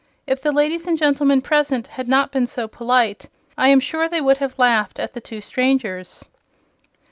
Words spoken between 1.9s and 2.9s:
not been so